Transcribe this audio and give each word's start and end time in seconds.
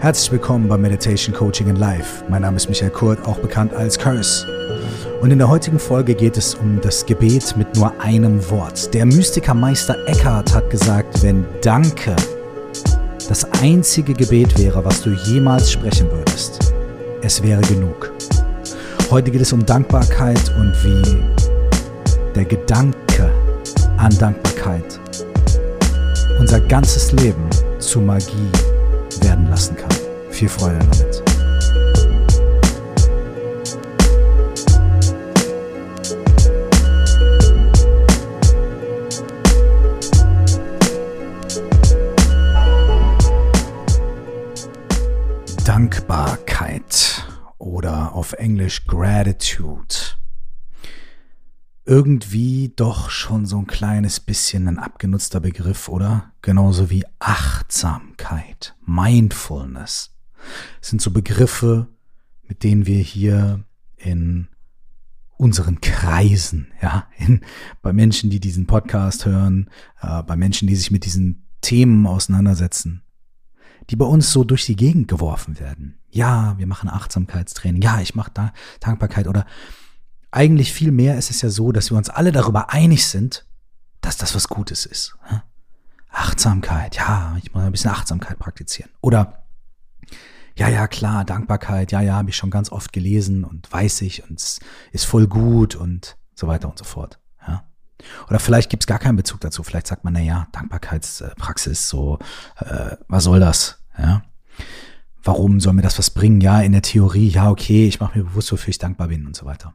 Herzlich 0.00 0.32
willkommen 0.32 0.66
bei 0.66 0.78
Meditation 0.78 1.34
Coaching 1.34 1.68
in 1.68 1.76
Life. 1.76 2.24
Mein 2.30 2.40
Name 2.40 2.56
ist 2.56 2.70
Michael 2.70 2.90
Kurt, 2.90 3.22
auch 3.26 3.38
bekannt 3.38 3.74
als 3.74 3.98
Curse. 3.98 4.46
Und 5.20 5.30
in 5.30 5.36
der 5.36 5.46
heutigen 5.46 5.78
Folge 5.78 6.14
geht 6.14 6.38
es 6.38 6.54
um 6.54 6.80
das 6.80 7.04
Gebet 7.04 7.54
mit 7.58 7.76
nur 7.76 7.92
einem 8.00 8.40
Wort. 8.48 8.94
Der 8.94 9.04
Mystiker 9.04 9.52
Meister 9.52 9.94
Eckhart 10.06 10.54
hat 10.54 10.70
gesagt, 10.70 11.22
wenn 11.22 11.44
Danke 11.60 12.16
das 13.28 13.44
einzige 13.60 14.14
Gebet 14.14 14.58
wäre, 14.58 14.82
was 14.82 15.02
du 15.02 15.10
jemals 15.10 15.70
sprechen 15.70 16.10
würdest, 16.10 16.72
es 17.20 17.42
wäre 17.42 17.60
genug. 17.60 18.10
Heute 19.10 19.30
geht 19.30 19.42
es 19.42 19.52
um 19.52 19.66
Dankbarkeit 19.66 20.50
und 20.58 20.72
wie 20.82 21.22
der 22.34 22.46
Gedanke 22.46 23.30
an 23.98 24.16
Dankbarkeit 24.18 24.98
unser 26.38 26.58
ganzes 26.58 27.12
Leben 27.12 27.50
zu 27.78 28.00
Magie 28.00 28.48
werden 29.22 29.48
lassen 29.50 29.76
kann. 29.76 29.99
Viel 30.40 30.48
Freude 30.48 30.78
damit. 30.78 31.22
Dankbarkeit 45.66 47.26
oder 47.58 48.14
auf 48.14 48.32
Englisch 48.32 48.86
Gratitude. 48.86 49.84
Irgendwie 51.84 52.72
doch 52.74 53.10
schon 53.10 53.44
so 53.44 53.58
ein 53.58 53.66
kleines 53.66 54.20
bisschen 54.20 54.68
ein 54.68 54.78
abgenutzter 54.78 55.40
Begriff, 55.40 55.90
oder? 55.90 56.32
Genauso 56.40 56.88
wie 56.88 57.04
Achtsamkeit, 57.18 58.74
Mindfulness. 58.86 60.14
Das 60.80 60.90
sind 60.90 61.02
so 61.02 61.10
Begriffe, 61.10 61.88
mit 62.42 62.62
denen 62.62 62.86
wir 62.86 62.98
hier 62.98 63.64
in 63.96 64.48
unseren 65.36 65.80
Kreisen, 65.80 66.72
ja, 66.82 67.06
in, 67.16 67.40
bei 67.80 67.92
Menschen, 67.92 68.28
die 68.28 68.40
diesen 68.40 68.66
Podcast 68.66 69.24
hören, 69.24 69.70
äh, 70.02 70.22
bei 70.22 70.36
Menschen, 70.36 70.68
die 70.68 70.76
sich 70.76 70.90
mit 70.90 71.06
diesen 71.06 71.46
Themen 71.62 72.06
auseinandersetzen, 72.06 73.02
die 73.88 73.96
bei 73.96 74.04
uns 74.04 74.32
so 74.32 74.44
durch 74.44 74.66
die 74.66 74.76
Gegend 74.76 75.08
geworfen 75.08 75.58
werden. 75.58 75.98
Ja, 76.10 76.58
wir 76.58 76.66
machen 76.66 76.90
Achtsamkeitstraining. 76.90 77.80
Ja, 77.80 78.00
ich 78.00 78.14
mache 78.14 78.32
da 78.34 78.52
Dankbarkeit 78.80 79.28
oder 79.28 79.46
eigentlich 80.30 80.72
viel 80.72 80.92
mehr 80.92 81.16
ist 81.16 81.30
es 81.30 81.42
ja 81.42 81.48
so, 81.48 81.72
dass 81.72 81.90
wir 81.90 81.96
uns 81.96 82.08
alle 82.10 82.32
darüber 82.32 82.70
einig 82.70 83.06
sind, 83.06 83.46
dass 84.00 84.16
das 84.16 84.34
was 84.34 84.48
Gutes 84.48 84.86
ist. 84.86 85.16
Achtsamkeit, 86.10 86.96
ja, 86.96 87.36
ich 87.42 87.52
muss 87.54 87.62
ein 87.62 87.72
bisschen 87.72 87.90
Achtsamkeit 87.90 88.38
praktizieren. 88.38 88.90
Oder 89.00 89.39
ja, 90.60 90.68
ja, 90.68 90.86
klar, 90.88 91.24
Dankbarkeit, 91.24 91.90
ja, 91.90 92.02
ja, 92.02 92.16
habe 92.16 92.28
ich 92.28 92.36
schon 92.36 92.50
ganz 92.50 92.70
oft 92.70 92.92
gelesen 92.92 93.44
und 93.44 93.72
weiß 93.72 94.02
ich 94.02 94.28
und 94.28 94.38
es 94.38 94.60
ist 94.92 95.06
voll 95.06 95.26
gut 95.26 95.74
und 95.74 96.18
so 96.34 96.48
weiter 96.48 96.68
und 96.68 96.76
so 96.76 96.84
fort. 96.84 97.18
Ja. 97.48 97.64
Oder 98.28 98.38
vielleicht 98.40 98.68
gibt 98.68 98.82
es 98.82 98.86
gar 98.86 98.98
keinen 98.98 99.16
Bezug 99.16 99.40
dazu. 99.40 99.62
Vielleicht 99.62 99.86
sagt 99.86 100.04
man, 100.04 100.12
na 100.12 100.20
ja, 100.20 100.48
Dankbarkeitspraxis, 100.52 101.88
so, 101.88 102.18
äh, 102.56 102.96
was 103.08 103.24
soll 103.24 103.40
das? 103.40 103.82
Ja. 103.96 104.22
Warum 105.22 105.60
soll 105.60 105.72
mir 105.72 105.80
das 105.80 105.98
was 105.98 106.10
bringen? 106.10 106.42
Ja, 106.42 106.60
in 106.60 106.72
der 106.72 106.82
Theorie, 106.82 107.28
ja, 107.28 107.48
okay, 107.48 107.88
ich 107.88 107.98
mache 107.98 108.18
mir 108.18 108.24
bewusst, 108.24 108.52
wofür 108.52 108.68
ich 108.68 108.78
dankbar 108.78 109.08
bin 109.08 109.26
und 109.26 109.34
so 109.34 109.46
weiter. 109.46 109.72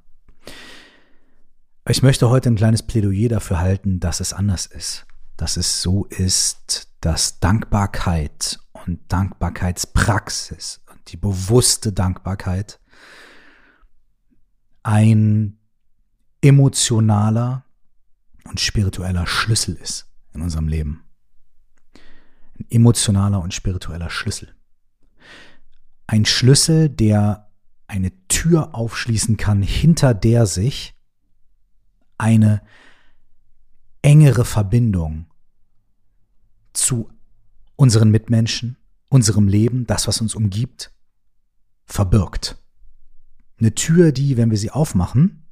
Ich 1.89 2.03
möchte 2.03 2.30
heute 2.30 2.50
ein 2.50 2.58
kleines 2.58 2.83
Plädoyer 2.83 3.30
dafür 3.30 3.59
halten, 3.59 4.00
dass 4.00 4.19
es 4.19 4.33
anders 4.33 4.67
ist. 4.67 5.08
Dass 5.36 5.58
es 5.58 5.81
so 5.81 6.06
ist, 6.06 6.91
dass 7.02 7.39
Dankbarkeit 7.39 8.59
und 8.88 9.00
Dankbarkeitspraxis 9.08 10.81
und 10.91 11.11
die 11.11 11.17
bewusste 11.17 11.91
Dankbarkeit 11.91 12.80
ein 14.83 15.58
emotionaler 16.41 17.66
und 18.44 18.59
spiritueller 18.59 19.25
Schlüssel 19.25 19.75
ist 19.75 20.07
in 20.34 20.41
unserem 20.41 20.68
Leben. 20.68 21.03
Ein 22.59 22.68
emotionaler 22.69 23.41
und 23.41 23.53
spiritueller 23.53 24.09
Schlüssel. 24.09 24.56
Ein 26.07 26.25
Schlüssel, 26.25 26.90
der 26.90 27.51
eine 27.88 28.12
Tür 28.28 28.75
aufschließen 28.75 29.38
kann, 29.38 29.63
hinter 29.63 30.13
der 30.13 30.45
sich 30.45 30.94
eine 32.18 32.62
engere 34.03 34.45
Verbindung 34.45 35.25
zu 36.74 37.09
unseren 37.75 38.09
Mitmenschen, 38.12 38.78
unserem 39.09 39.47
Leben, 39.47 39.86
das, 39.88 40.08
was 40.08 40.22
uns 40.22 40.36
umgibt, 40.36 40.91
verbirgt. 41.86 42.58
Eine 43.59 43.74
Tür, 43.75 44.12
die, 44.12 44.38
wenn 44.38 44.52
wir 44.52 44.58
sie 44.58 44.72
aufmachen, 44.72 45.46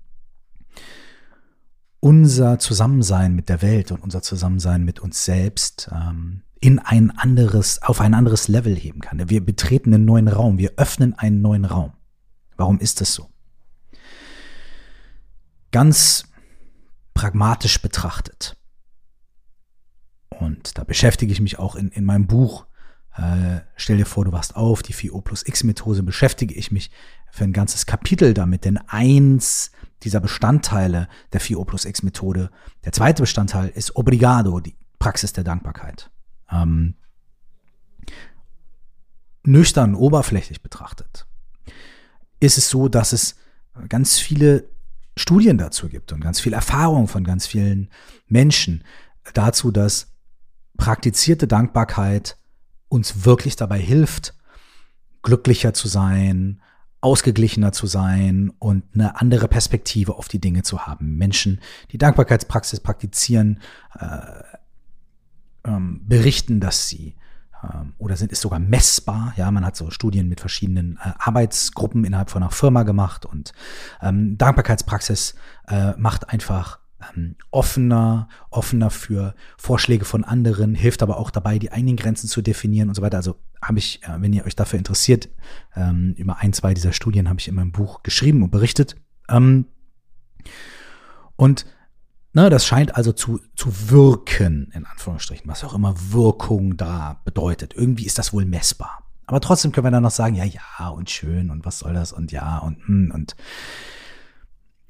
unser 2.00 2.60
Zusammensein 2.60 3.34
mit 3.34 3.48
der 3.48 3.62
Welt 3.62 3.92
und 3.92 4.02
unser 4.04 4.22
Zusammensein 4.22 4.84
mit 4.84 5.00
uns 5.00 5.24
selbst 5.24 5.90
ähm, 5.94 6.42
in 6.60 6.80
ein 6.80 7.12
anderes, 7.12 7.82
auf 7.82 8.02
ein 8.02 8.14
anderes 8.14 8.50
Level 8.50 8.76
heben 8.76 9.00
kann. 9.00 9.30
Wir 9.30 9.46
betreten 9.46 9.94
einen 9.94 10.06
neuen 10.06 10.28
Raum, 10.28 10.58
wir 10.58 10.74
öffnen 10.76 11.14
einen 11.14 11.42
neuen 11.42 11.66
Raum. 11.66 11.94
Warum 12.58 12.80
ist 12.80 13.00
das 13.00 13.14
so? 13.14 13.30
Ganz 15.72 16.26
pragmatisch 17.14 17.82
betrachtet. 17.82 18.58
Und 20.44 20.78
da 20.78 20.84
beschäftige 20.84 21.32
ich 21.32 21.40
mich 21.40 21.58
auch 21.58 21.76
in, 21.76 21.90
in 21.90 22.04
meinem 22.06 22.28
Buch. 22.28 22.66
Äh, 23.16 23.62
stell 23.76 23.98
dir 23.98 24.06
vor, 24.06 24.26
du 24.26 24.32
wachst 24.32 24.56
auf, 24.56 24.84
die 24.84 24.94
4O 24.94 25.22
plus 25.22 25.48
X-Methode, 25.48 26.04
beschäftige 26.04 26.54
ich 26.54 26.72
mich 26.72 26.92
für 27.32 27.44
ein 27.44 27.54
ganzes 27.54 27.86
Kapitel 27.86 28.34
damit, 28.34 28.66
denn 28.66 28.78
eins 28.78 29.72
dieser 30.04 30.20
Bestandteile 30.20 31.08
der 31.32 31.42
4O 31.42 31.66
plus 31.66 31.86
X-Methode, 31.86 32.50
der 32.84 32.92
zweite 32.92 33.24
Bestandteil 33.24 33.70
ist 33.70 33.96
Obrigado, 33.96 34.60
die 34.60 34.76
Praxis 35.00 35.34
der 35.34 35.44
Dankbarkeit. 35.44 36.10
Ähm, 36.52 36.96
nüchtern, 39.44 39.96
oberflächlich 39.96 40.62
betrachtet, 40.62 41.26
ist 42.40 42.58
es 42.58 42.70
so, 42.70 42.88
dass 42.88 43.14
es 43.14 43.36
ganz 43.90 44.20
viele 44.20 44.70
Studien 45.16 45.58
dazu 45.58 45.90
gibt 45.90 46.12
und 46.12 46.22
ganz 46.22 46.40
viel 46.40 46.54
Erfahrung 46.54 47.08
von 47.08 47.24
ganz 47.24 47.46
vielen 47.46 47.90
Menschen 48.28 48.84
dazu, 49.34 49.72
dass 49.72 50.13
praktizierte 50.78 51.48
Dankbarkeit 51.48 52.38
uns 52.90 53.26
wirklich 53.26 53.56
dabei 53.56 53.80
hilft, 53.80 54.34
glücklicher 55.22 55.74
zu 55.74 55.88
sein, 55.88 56.62
ausgeglichener 57.02 57.72
zu 57.72 57.86
sein 57.86 58.52
und 58.60 58.84
eine 58.94 59.20
andere 59.20 59.48
Perspektive 59.48 60.16
auf 60.16 60.28
die 60.28 60.40
Dinge 60.40 60.64
zu 60.64 60.86
haben. 60.86 61.18
Menschen, 61.18 61.60
die 61.92 61.98
Dankbarkeitspraxis 61.98 62.80
praktizieren, 62.80 63.60
äh, 64.00 64.20
ähm, 65.66 66.02
berichten, 66.08 66.60
dass 66.60 66.88
sie 66.88 67.16
ähm, 67.64 67.94
oder 67.98 68.16
sind, 68.16 68.32
ist 68.32 68.42
sogar 68.42 68.60
messbar. 68.60 69.34
Ja, 69.36 69.52
man 69.52 69.66
hat 69.66 69.76
so 69.76 69.90
Studien 69.90 70.30
mit 70.30 70.40
verschiedenen 70.40 70.98
äh, 71.04 71.12
Arbeitsgruppen 71.20 72.06
innerhalb 72.06 72.30
von 72.30 72.44
einer 72.44 72.52
Firma 72.52 72.84
gemacht 72.84 73.26
und 73.26 73.54
ähm, 74.02 74.38
Dankbarkeitspraxis 74.38 75.36
äh, 75.68 75.94
macht 75.98 76.30
einfach 76.30 76.80
ähm, 77.16 77.36
offener, 77.52 78.28
offener 78.50 78.90
für 78.90 79.36
Vorschläge 79.58 80.06
von 80.06 80.24
anderen, 80.24 80.76
hilft 80.76 81.04
aber 81.04 81.18
auch 81.18 81.32
dabei, 81.32 81.60
die 81.60 81.72
eigenen 81.72 81.98
Grenzen 81.98 82.28
zu 82.28 82.42
definieren 82.42 82.90
und 82.90 82.96
so 82.96 83.02
weiter. 83.02 83.18
Also 83.18 83.36
habe 83.62 83.80
ich, 83.80 84.02
äh, 84.04 84.22
wenn 84.22 84.34
ihr 84.34 84.46
euch 84.46 84.56
dafür 84.56 84.80
interessiert, 84.80 85.30
ähm, 85.76 86.14
über 86.18 86.38
ein, 86.38 86.54
zwei 86.54 86.74
dieser 86.74 86.94
Studien 86.94 87.30
habe 87.30 87.40
ich 87.40 87.48
in 87.48 87.56
meinem 87.56 87.72
Buch 87.72 88.04
geschrieben 88.04 88.44
und 88.44 88.52
berichtet. 88.52 88.96
Ähm, 89.30 89.66
und 91.36 91.66
Ne, 92.36 92.50
das 92.50 92.66
scheint 92.66 92.96
also 92.96 93.12
zu, 93.12 93.40
zu 93.56 93.92
wirken, 93.92 94.72
in 94.74 94.88
Anführungsstrichen, 94.88 95.48
was 95.48 95.64
auch 95.64 95.76
immer 95.76 95.94
Wirkung 96.12 96.78
da 96.78 97.22
bedeutet. 97.26 97.76
Irgendwie 97.76 98.08
ist 98.08 98.18
das 98.18 98.34
wohl 98.34 98.44
messbar. 98.44 99.04
Aber 99.28 99.40
trotzdem 99.40 99.72
können 99.72 99.86
wir 99.86 99.92
dann 99.92 100.04
noch 100.04 100.12
sagen, 100.12 100.36
ja, 100.36 100.44
ja, 100.44 100.88
und 100.90 101.12
schön, 101.12 101.52
und 101.52 101.64
was 101.64 101.80
soll 101.80 101.94
das, 101.94 102.12
und 102.12 102.32
ja, 102.32 102.58
und, 102.58 102.78
hm, 102.88 103.12
und, 103.14 103.36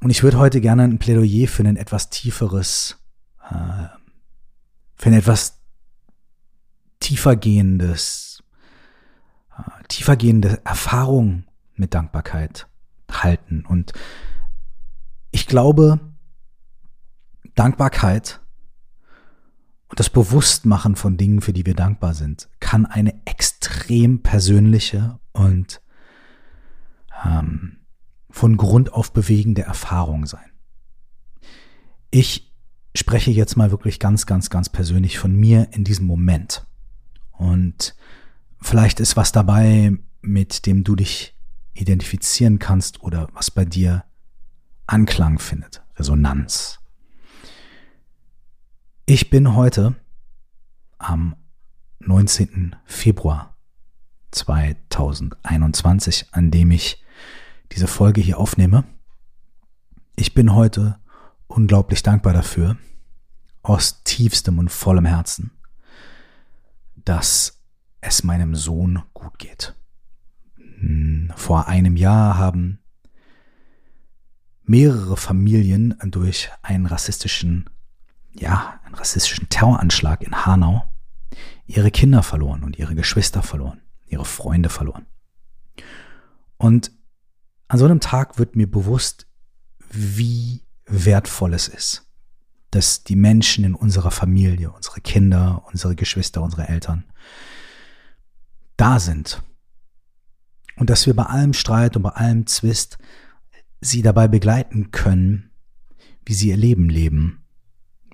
und 0.03 0.09
ich 0.09 0.21
würde 0.21 0.37
heute 0.37 0.59
gerne 0.59 0.83
ein 0.83 0.99
Plädoyer 0.99 1.47
für 1.47 1.63
ein 1.63 1.77
etwas 1.77 2.09
tieferes, 2.09 2.99
äh, 3.49 3.87
für 4.95 5.09
ein 5.09 5.13
etwas 5.13 5.61
tiefergehendes, 6.99 8.43
äh, 9.57 9.83
tiefergehende 9.87 10.59
Erfahrung 10.65 11.45
mit 11.75 11.93
Dankbarkeit 11.93 12.67
halten. 13.09 13.65
Und 13.65 13.93
ich 15.31 15.47
glaube, 15.47 16.01
Dankbarkeit 17.55 18.41
und 19.87 20.01
das 20.01 20.09
Bewusstmachen 20.09 20.97
von 20.97 21.15
Dingen, 21.15 21.39
für 21.39 21.53
die 21.53 21.65
wir 21.65 21.75
dankbar 21.75 22.13
sind, 22.13 22.49
kann 22.59 22.85
eine 22.85 23.21
extrem 23.23 24.21
persönliche 24.21 25.17
und 25.31 25.81
ähm, 27.25 27.77
von 28.33 28.57
Grund 28.57 28.91
auf 28.91 29.13
bewegende 29.13 29.61
Erfahrung 29.61 30.25
sein. 30.25 30.51
Ich 32.11 32.51
spreche 32.95 33.31
jetzt 33.31 33.55
mal 33.55 33.71
wirklich 33.71 33.99
ganz, 33.99 34.25
ganz, 34.25 34.49
ganz 34.49 34.69
persönlich 34.69 35.17
von 35.17 35.35
mir 35.35 35.69
in 35.71 35.83
diesem 35.83 36.05
Moment. 36.05 36.65
Und 37.31 37.95
Vielleicht 38.63 39.01
ist 39.01 39.17
was 39.17 39.33
dabei, 39.33 39.91
mit 40.21 40.65
dem 40.65 40.85
du 40.85 40.95
dich 40.95 41.35
identifizieren 41.73 42.59
kannst 42.59 43.03
oder 43.03 43.27
was 43.33 43.51
bei 43.51 43.65
dir 43.65 44.05
Anklang 44.87 45.37
findet, 45.37 45.83
Resonanz. 45.97 46.79
Ich 49.05 49.29
bin 49.29 49.53
heute 49.53 49.95
am 50.97 51.35
19. 51.99 52.77
Februar 52.85 53.57
2021, 54.31 56.27
an 56.31 56.49
dem 56.49 56.71
ich 56.71 57.03
diese 57.73 57.87
Folge 57.87 58.21
hier 58.21 58.37
aufnehme. 58.37 58.83
Ich 60.15 60.33
bin 60.33 60.53
heute 60.53 60.99
unglaublich 61.47 62.03
dankbar 62.03 62.33
dafür, 62.33 62.77
aus 63.63 64.03
tiefstem 64.03 64.59
und 64.59 64.69
vollem 64.69 65.05
Herzen, 65.05 65.51
dass 66.95 67.63
es 68.01 68.23
meinem 68.23 68.55
Sohn 68.55 69.01
gut 69.13 69.39
geht. 69.39 69.75
Hm, 70.55 71.31
vor 71.35 71.67
einem 71.67 71.95
Jahr 71.95 72.37
haben 72.37 72.79
mehrere 74.63 75.17
Familien 75.17 75.97
durch 76.03 76.51
einen 76.61 76.85
rassistischen, 76.85 77.69
ja, 78.33 78.79
einen 78.85 78.95
rassistischen 78.95 79.49
Terroranschlag 79.49 80.21
in 80.21 80.45
Hanau 80.45 80.83
ihre 81.65 81.91
Kinder 81.91 82.23
verloren 82.23 82.63
und 82.63 82.77
ihre 82.77 82.93
Geschwister 82.93 83.41
verloren, 83.41 83.81
ihre 84.07 84.25
Freunde 84.25 84.69
verloren. 84.69 85.05
Und 86.57 86.91
an 87.67 87.79
so 87.79 87.85
einem 87.85 87.99
Tag 87.99 88.37
wird 88.37 88.55
mir 88.55 88.69
bewusst, 88.69 89.27
wie 89.91 90.61
wertvoll 90.85 91.53
es 91.53 91.67
ist, 91.67 92.07
dass 92.71 93.03
die 93.03 93.15
Menschen 93.15 93.63
in 93.63 93.75
unserer 93.75 94.11
Familie, 94.11 94.71
unsere 94.71 95.01
Kinder, 95.01 95.63
unsere 95.71 95.95
Geschwister, 95.95 96.41
unsere 96.41 96.67
Eltern 96.67 97.05
da 98.77 98.99
sind. 98.99 99.43
Und 100.75 100.89
dass 100.89 101.05
wir 101.05 101.15
bei 101.15 101.25
allem 101.25 101.53
Streit 101.53 101.95
und 101.95 102.03
bei 102.03 102.09
allem 102.09 102.47
Zwist 102.47 102.97
sie 103.81 104.01
dabei 104.01 104.27
begleiten 104.27 104.91
können, 104.91 105.51
wie 106.25 106.33
sie 106.33 106.49
ihr 106.49 106.57
Leben 106.57 106.89
leben. 106.89 107.43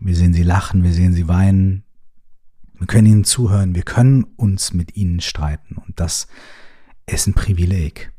Wir 0.01 0.15
sehen 0.15 0.33
sie 0.33 0.43
lachen, 0.43 0.83
wir 0.83 0.93
sehen 0.93 1.13
sie 1.13 1.27
weinen, 1.27 1.83
wir 2.77 2.87
können 2.87 3.07
ihnen 3.07 3.23
zuhören, 3.23 3.75
wir 3.75 3.83
können 3.83 4.23
uns 4.23 4.73
mit 4.73 4.95
ihnen 4.95 5.19
streiten 5.19 5.75
und 5.75 5.99
das 5.99 6.27
ist 7.05 7.27
ein 7.27 7.33
Privileg. 7.33 8.13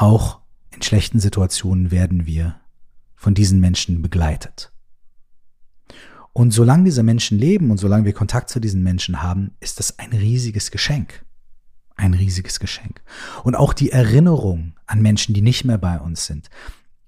Auch 0.00 0.38
in 0.70 0.80
schlechten 0.80 1.18
Situationen 1.18 1.90
werden 1.90 2.24
wir 2.24 2.60
von 3.16 3.34
diesen 3.34 3.58
Menschen 3.58 4.00
begleitet. 4.00 4.70
Und 6.32 6.52
solange 6.52 6.84
diese 6.84 7.02
Menschen 7.02 7.36
leben 7.36 7.72
und 7.72 7.78
solange 7.78 8.04
wir 8.04 8.12
Kontakt 8.12 8.48
zu 8.48 8.60
diesen 8.60 8.84
Menschen 8.84 9.22
haben, 9.22 9.56
ist 9.58 9.80
das 9.80 9.98
ein 9.98 10.12
riesiges 10.12 10.70
Geschenk. 10.70 11.26
Ein 11.96 12.14
riesiges 12.14 12.60
Geschenk. 12.60 13.02
Und 13.42 13.56
auch 13.56 13.72
die 13.72 13.90
Erinnerung 13.90 14.74
an 14.86 15.02
Menschen, 15.02 15.34
die 15.34 15.42
nicht 15.42 15.64
mehr 15.64 15.78
bei 15.78 15.98
uns 15.98 16.26
sind, 16.26 16.48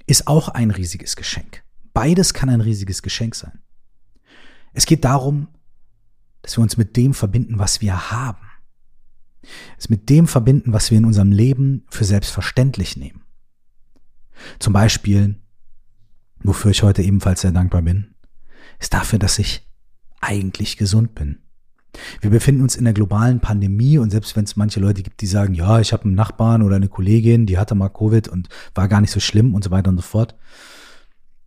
ist 0.08 0.26
auch 0.26 0.48
ein 0.48 0.72
riesiges 0.72 1.14
Geschenk. 1.14 1.62
Beides 1.92 2.34
kann 2.34 2.48
ein 2.48 2.60
riesiges 2.60 3.02
Geschenk 3.02 3.36
sein. 3.36 3.60
Es 4.72 4.84
geht 4.84 5.04
darum, 5.04 5.46
dass 6.42 6.58
wir 6.58 6.62
uns 6.62 6.76
mit 6.76 6.96
dem 6.96 7.14
verbinden, 7.14 7.60
was 7.60 7.80
wir 7.80 8.10
haben. 8.10 8.49
Es 9.78 9.88
mit 9.88 10.08
dem 10.08 10.26
verbinden, 10.26 10.72
was 10.72 10.90
wir 10.90 10.98
in 10.98 11.04
unserem 11.04 11.32
Leben 11.32 11.84
für 11.88 12.04
selbstverständlich 12.04 12.96
nehmen. 12.96 13.22
Zum 14.58 14.72
Beispiel, 14.72 15.36
wofür 16.42 16.70
ich 16.70 16.82
heute 16.82 17.02
ebenfalls 17.02 17.42
sehr 17.42 17.52
dankbar 17.52 17.82
bin, 17.82 18.14
ist 18.78 18.94
dafür, 18.94 19.18
dass 19.18 19.38
ich 19.38 19.66
eigentlich 20.20 20.76
gesund 20.76 21.14
bin. 21.14 21.38
Wir 22.20 22.30
befinden 22.30 22.62
uns 22.62 22.76
in 22.76 22.84
der 22.84 22.92
globalen 22.92 23.40
Pandemie 23.40 23.98
und 23.98 24.10
selbst 24.10 24.36
wenn 24.36 24.44
es 24.44 24.56
manche 24.56 24.80
Leute 24.80 25.02
gibt, 25.02 25.20
die 25.20 25.26
sagen, 25.26 25.54
ja, 25.54 25.80
ich 25.80 25.92
habe 25.92 26.04
einen 26.04 26.14
Nachbarn 26.14 26.62
oder 26.62 26.76
eine 26.76 26.88
Kollegin, 26.88 27.46
die 27.46 27.58
hatte 27.58 27.74
mal 27.74 27.88
Covid 27.88 28.28
und 28.28 28.48
war 28.74 28.86
gar 28.86 29.00
nicht 29.00 29.10
so 29.10 29.20
schlimm 29.20 29.54
und 29.54 29.64
so 29.64 29.70
weiter 29.70 29.90
und 29.90 29.96
so 29.96 30.02
fort, 30.02 30.36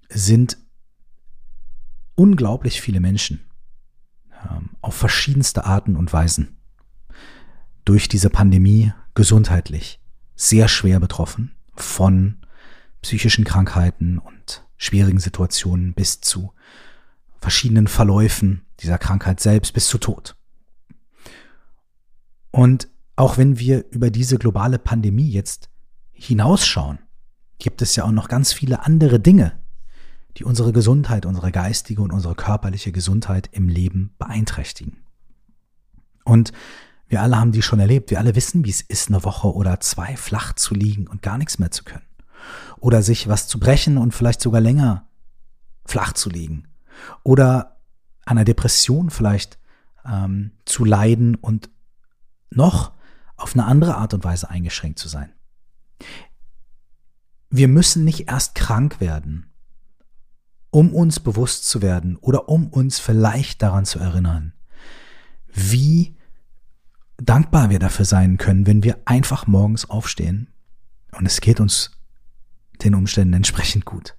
sind 0.09 0.57
unglaublich 2.15 2.81
viele 2.81 2.99
Menschen 2.99 3.45
ähm, 4.49 4.71
auf 4.81 4.95
verschiedenste 4.95 5.65
Arten 5.65 5.95
und 5.95 6.11
Weisen 6.11 6.57
durch 7.85 8.07
diese 8.07 8.29
Pandemie 8.29 8.93
gesundheitlich 9.13 9.99
sehr 10.35 10.67
schwer 10.67 10.99
betroffen 10.99 11.55
von 11.75 12.37
psychischen 13.01 13.43
Krankheiten 13.43 14.17
und 14.17 14.65
schwierigen 14.77 15.19
Situationen 15.19 15.93
bis 15.93 16.21
zu 16.21 16.53
verschiedenen 17.39 17.87
Verläufen 17.87 18.65
dieser 18.79 18.97
Krankheit 18.97 19.39
selbst 19.39 19.73
bis 19.73 19.87
zu 19.87 19.97
Tod. 19.97 20.35
Und 22.51 22.87
auch 23.15 23.37
wenn 23.37 23.59
wir 23.59 23.85
über 23.91 24.09
diese 24.09 24.37
globale 24.37 24.79
Pandemie 24.79 25.29
jetzt 25.29 25.69
hinausschauen, 26.11 26.99
gibt 27.59 27.81
es 27.81 27.95
ja 27.95 28.05
auch 28.05 28.11
noch 28.11 28.27
ganz 28.27 28.53
viele 28.53 28.85
andere 28.85 29.19
Dinge, 29.19 29.53
die 30.37 30.43
unsere 30.43 30.71
Gesundheit, 30.73 31.25
unsere 31.25 31.51
geistige 31.51 32.01
und 32.01 32.11
unsere 32.11 32.35
körperliche 32.35 32.91
Gesundheit 32.91 33.49
im 33.51 33.69
Leben 33.69 34.13
beeinträchtigen. 34.17 34.97
Und 36.23 36.53
wir 37.13 37.21
alle 37.21 37.39
haben 37.39 37.51
die 37.51 37.61
schon 37.61 37.79
erlebt. 37.79 38.09
Wir 38.09 38.17
alle 38.17 38.35
wissen, 38.35 38.65
wie 38.65 38.71
es 38.71 38.81
ist, 38.81 39.09
eine 39.09 39.23
Woche 39.23 39.53
oder 39.53 39.79
zwei 39.79 40.17
flach 40.17 40.53
zu 40.53 40.73
liegen 40.73 41.07
und 41.07 41.21
gar 41.21 41.37
nichts 41.37 41.59
mehr 41.59 41.69
zu 41.69 41.83
können. 41.83 42.07
Oder 42.79 43.03
sich 43.03 43.27
was 43.27 43.47
zu 43.47 43.59
brechen 43.59 43.99
und 43.99 44.15
vielleicht 44.15 44.41
sogar 44.41 44.61
länger 44.61 45.07
flach 45.85 46.13
zu 46.13 46.31
liegen. 46.31 46.67
Oder 47.21 47.79
einer 48.25 48.45
Depression 48.45 49.11
vielleicht 49.11 49.59
ähm, 50.03 50.53
zu 50.65 50.85
leiden 50.85 51.35
und 51.35 51.69
noch 52.49 52.93
auf 53.37 53.53
eine 53.53 53.65
andere 53.65 53.95
Art 53.95 54.15
und 54.15 54.23
Weise 54.23 54.49
eingeschränkt 54.49 54.97
zu 54.97 55.07
sein. 55.07 55.31
Wir 57.51 57.67
müssen 57.67 58.05
nicht 58.05 58.27
erst 58.27 58.55
krank 58.55 58.99
werden, 58.99 59.53
um 60.71 60.95
uns 60.95 61.19
bewusst 61.19 61.69
zu 61.69 61.83
werden 61.83 62.15
oder 62.17 62.49
um 62.49 62.69
uns 62.69 62.97
vielleicht 62.97 63.61
daran 63.61 63.85
zu 63.85 63.99
erinnern, 63.99 64.53
wie 65.53 66.17
dankbar 67.25 67.69
wir 67.69 67.79
dafür 67.79 68.05
sein 68.05 68.37
können, 68.37 68.67
wenn 68.67 68.83
wir 68.83 68.99
einfach 69.05 69.47
morgens 69.47 69.89
aufstehen 69.89 70.49
und 71.11 71.25
es 71.25 71.41
geht 71.41 71.59
uns 71.59 71.91
den 72.83 72.95
Umständen 72.95 73.33
entsprechend 73.33 73.85
gut. 73.85 74.17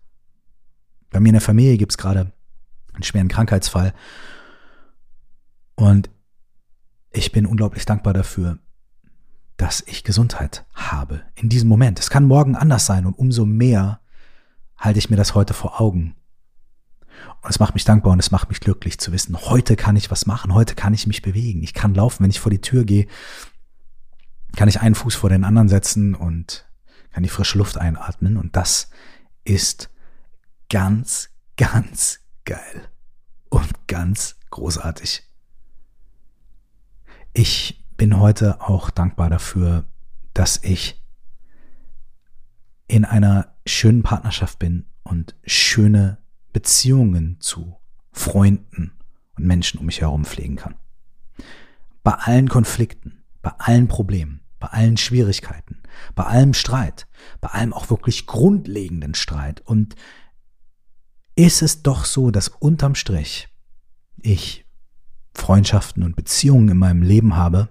Bei 1.10 1.20
mir 1.20 1.28
in 1.28 1.34
der 1.34 1.40
Familie 1.40 1.76
gibt 1.76 1.92
es 1.92 1.98
gerade 1.98 2.32
einen 2.92 3.02
schweren 3.02 3.28
Krankheitsfall 3.28 3.92
und 5.74 6.10
ich 7.10 7.30
bin 7.30 7.46
unglaublich 7.46 7.84
dankbar 7.84 8.14
dafür, 8.14 8.58
dass 9.56 9.82
ich 9.86 10.02
Gesundheit 10.02 10.67
habe 10.72 11.22
in 11.34 11.48
diesem 11.48 11.69
Moment. 11.69 12.00
Es 12.00 12.10
kann 12.10 12.24
morgen 12.24 12.56
anders 12.56 12.86
sein 12.86 13.06
und 13.06 13.19
umso 13.19 13.44
mehr 13.44 14.00
halte 14.76 14.98
ich 14.98 15.10
mir 15.10 15.17
das 15.17 15.34
heute 15.34 15.55
vor 15.55 15.81
Augen 15.81 16.17
und 17.43 17.50
es 17.50 17.60
macht 17.60 17.74
mich 17.74 17.84
dankbar 17.84 18.12
und 18.12 18.19
es 18.19 18.31
macht 18.31 18.48
mich 18.48 18.60
glücklich 18.60 18.98
zu 18.98 19.12
wissen, 19.12 19.36
heute 19.36 19.76
kann 19.76 19.96
ich 19.96 20.10
was 20.10 20.26
machen, 20.26 20.54
heute 20.54 20.74
kann 20.74 20.94
ich 20.94 21.06
mich 21.06 21.22
bewegen. 21.22 21.62
Ich 21.62 21.74
kann 21.74 21.94
laufen, 21.94 22.22
wenn 22.22 22.31
ich 22.31 22.40
vor 22.40 22.50
die 22.50 22.60
Tür 22.60 22.84
gehe, 22.84 23.06
kann 24.56 24.69
ich 24.69 24.81
einen 24.81 24.94
Fuß 24.94 25.14
vor 25.14 25.31
den 25.31 25.44
anderen 25.44 25.69
setzen 25.69 26.14
und 26.14 26.66
kann 27.10 27.22
die 27.22 27.28
frische 27.28 27.58
Luft 27.58 27.78
einatmen. 27.78 28.36
Und 28.36 28.56
das 28.56 28.90
ist 29.44 29.90
ganz, 30.70 31.31
ganz 31.56 32.20
geil 32.44 32.88
und 33.50 33.86
ganz 33.88 34.36
großartig. 34.50 35.28
Ich 37.32 37.84
bin 37.96 38.19
heute 38.19 38.60
auch 38.60 38.90
dankbar 38.90 39.31
dafür, 39.31 39.84
dass 40.32 40.62
ich 40.62 41.02
in 42.86 43.04
einer 43.04 43.54
schönen 43.66 44.02
Partnerschaft 44.02 44.58
bin 44.58 44.86
und 45.02 45.36
schöne 45.44 46.19
Beziehungen 46.55 47.37
zu 47.41 47.77
Freunden 48.13 48.93
und 49.37 49.44
Menschen 49.44 49.79
um 49.81 49.87
mich 49.87 50.01
herum 50.01 50.25
pflegen 50.25 50.56
kann. 50.56 50.77
Bei 52.03 52.13
allen 52.13 52.49
Konflikten, 52.49 53.25
bei 53.43 53.51
allen 53.58 53.89
Problemen, 53.89 54.41
bei 54.61 54.69
allen 54.69 54.96
Schwierigkeiten, 54.96 55.82
bei 56.15 56.25
allem 56.25 56.55
Streit, 56.55 57.06
bei 57.43 57.49
allem 57.49 57.75
auch 57.75 57.91
wirklich 57.91 58.27
grundlegenden 58.27 59.15
Streit. 59.15 59.61
Und 59.63 59.96
ist 61.34 61.61
es 61.61 61.82
doch 61.82 62.05
so, 62.05 62.31
dass 62.31 62.49
unterm 62.49 62.94
Strich 62.94 63.49
ich 64.23 64.65
Freundschaften 65.34 66.05
und 66.05 66.15
Beziehungen 66.17 66.69
in 66.69 66.79
meinem 66.79 67.03
Leben 67.03 67.37
habe, 67.37 67.69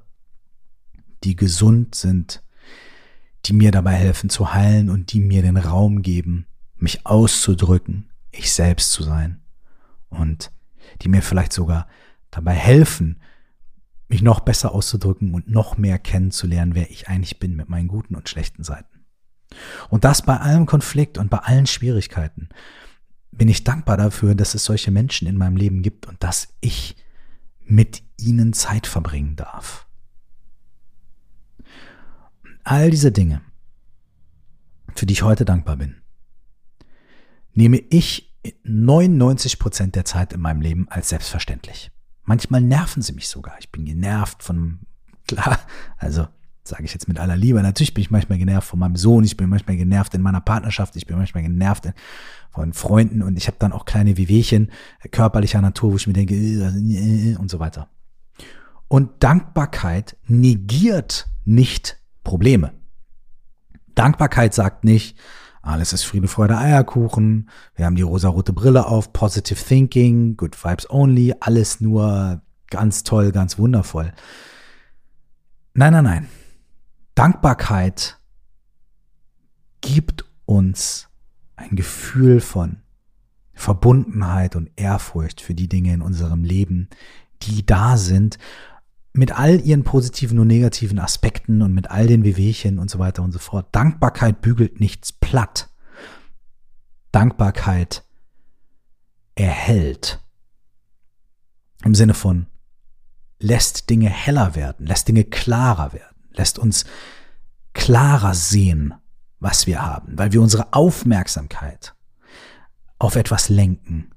die 1.24 1.38
gesund 1.38 1.96
sind, 1.96 2.44
die 3.46 3.54
mir 3.54 3.72
dabei 3.72 3.94
helfen 3.94 4.30
zu 4.30 4.54
heilen 4.54 4.90
und 4.90 5.14
die 5.14 5.22
mir 5.22 5.42
den 5.42 5.58
Raum 5.58 6.02
geben, 6.02 6.48
mich 6.76 7.06
auszudrücken, 7.06 8.10
ich 8.34 8.52
selbst 8.52 8.92
zu 8.92 9.04
sein 9.04 9.42
und 10.10 10.52
die 11.02 11.10
mir 11.10 11.22
vielleicht 11.22 11.54
sogar 11.54 11.88
dabei 12.32 12.54
helfen, 12.54 13.22
mich 14.10 14.22
noch 14.22 14.42
besser 14.42 14.74
auszudrücken 14.74 15.34
und 15.34 15.50
noch 15.50 15.78
mehr 15.78 15.98
kennenzulernen, 15.98 16.76
wer 16.76 16.92
ich 16.92 17.08
eigentlich 17.08 17.40
bin 17.40 17.56
mit 17.56 17.70
meinen 17.70 17.88
guten 17.88 18.16
und 18.16 18.30
schlechten 18.30 18.64
Seiten. 18.64 19.06
Und 19.90 20.04
das 20.04 20.24
bei 20.24 20.38
allem 20.38 20.66
Konflikt 20.66 21.18
und 21.18 21.30
bei 21.30 21.40
allen 21.40 21.68
Schwierigkeiten 21.68 22.50
bin 23.32 23.48
ich 23.48 23.64
dankbar 23.64 23.98
dafür, 23.98 24.36
dass 24.36 24.54
es 24.54 24.66
solche 24.66 24.92
Menschen 24.92 25.28
in 25.28 25.38
meinem 25.38 25.58
Leben 25.58 25.82
gibt 25.82 26.08
und 26.08 26.22
dass 26.24 26.54
ich 26.62 26.96
mit 27.66 28.04
ihnen 28.18 28.54
Zeit 28.54 28.88
verbringen 28.88 29.36
darf. 29.36 29.88
All 32.64 32.90
diese 32.92 33.12
Dinge, 33.12 33.42
für 34.96 35.06
die 35.06 35.14
ich 35.14 35.24
heute 35.24 35.46
dankbar 35.46 35.78
bin, 35.78 36.03
nehme 37.54 37.78
ich 37.78 38.34
99 38.64 39.60
Prozent 39.60 39.96
der 39.96 40.06
Zeit 40.06 40.34
in 40.34 40.42
meinem 40.42 40.62
Leben 40.62 40.88
als 40.90 41.10
selbstverständlich. 41.10 41.92
Manchmal 42.24 42.62
nerven 42.62 43.02
sie 43.02 43.14
mich 43.14 43.28
sogar. 43.28 43.56
Ich 43.60 43.72
bin 43.72 43.86
genervt 43.86 44.44
von, 44.44 44.80
klar, 45.28 45.60
also 45.98 46.28
sage 46.66 46.86
ich 46.86 46.94
jetzt 46.94 47.10
mit 47.10 47.20
aller 47.20 47.36
Liebe, 47.36 47.62
natürlich 47.62 47.94
bin 47.94 48.02
ich 48.02 48.12
manchmal 48.12 48.38
genervt 48.38 48.70
von 48.70 48.80
meinem 48.80 48.96
Sohn, 48.96 49.26
ich 49.26 49.36
bin 49.36 49.50
manchmal 49.50 49.76
genervt 49.76 50.14
in 50.14 50.22
meiner 50.22 50.40
Partnerschaft, 50.40 50.96
ich 50.96 51.06
bin 51.06 51.18
manchmal 51.18 51.44
genervt 51.44 51.90
von 52.52 52.72
Freunden 52.72 53.22
und 53.22 53.38
ich 53.38 53.48
habe 53.48 53.58
dann 53.60 53.74
auch 53.74 53.84
kleine 53.84 54.18
Wehwehchen 54.18 54.72
körperlicher 55.12 55.62
Natur, 55.62 55.92
wo 55.92 55.96
ich 55.98 56.08
mir 56.08 56.14
denke, 56.14 56.36
äh, 56.36 57.36
und 57.36 57.50
so 57.50 57.60
weiter. 57.60 57.90
Und 58.88 59.24
Dankbarkeit 59.24 60.16
negiert 60.28 61.28
nicht 61.44 62.00
Probleme. 62.24 62.74
Dankbarkeit 63.96 64.54
sagt 64.54 64.86
nicht, 64.86 65.18
alles 65.64 65.94
ist 65.94 66.04
Friede, 66.04 66.28
Freude, 66.28 66.58
Eierkuchen, 66.58 67.50
wir 67.76 67.86
haben 67.86 67.96
die 67.96 68.02
rosarote 68.02 68.52
Brille 68.52 68.86
auf, 68.86 69.14
positive 69.14 69.64
thinking, 69.64 70.36
good 70.36 70.62
vibes 70.62 70.90
only, 70.90 71.34
alles 71.40 71.80
nur 71.80 72.42
ganz 72.70 73.04
toll, 73.04 73.32
ganz 73.32 73.58
wundervoll. 73.58 74.12
Nein, 75.74 75.94
nein, 75.94 76.04
nein. 76.04 76.30
Dankbarkeit 77.16 78.20
gibt 79.80 80.26
uns 80.46 81.08
ein 81.56 81.76
Gefühl 81.76 82.42
von 82.42 82.82
Verbundenheit 83.54 84.58
und 84.58 84.70
Ehrfurcht 84.76 85.40
für 85.40 85.54
die 85.54 85.70
Dinge 85.70 85.94
in 85.94 86.02
unserem 86.02 86.44
Leben, 86.44 86.90
die 87.42 87.66
da 87.66 87.96
sind, 87.96 88.38
mit 89.14 89.32
all 89.38 89.62
ihren 89.62 89.84
positiven 89.84 90.40
und 90.40 90.48
negativen 90.48 91.00
Aspekten 91.00 91.62
und 91.62 91.74
mit 91.74 91.92
all 91.92 92.08
den 92.08 92.24
Wehwehchen 92.24 92.80
und 92.80 92.90
so 92.90 93.00
weiter 93.00 93.24
und 93.24 93.32
so 93.32 93.40
fort. 93.40 93.68
Dankbarkeit 93.72 94.42
bügelt 94.42 94.80
nichts 94.80 95.12
platt. 95.12 95.70
Dankbarkeit 97.12 98.04
erhält. 99.36 100.20
Im 101.84 101.94
Sinne 101.96 102.14
von 102.14 102.48
lässt 103.40 103.90
Dinge 103.90 104.10
heller 104.10 104.56
werden, 104.56 104.88
lässt 104.88 105.08
Dinge 105.08 105.26
klarer 105.26 105.94
werden 105.94 106.14
lässt 106.38 106.60
uns 106.60 106.86
klarer 107.74 108.34
sehen, 108.34 108.94
was 109.40 109.68
wir 109.68 109.82
haben, 109.82 110.18
weil 110.18 110.32
wir 110.32 110.42
unsere 110.42 110.74
Aufmerksamkeit 110.74 111.96
auf 113.00 113.16
etwas 113.16 113.50
lenken 113.50 114.12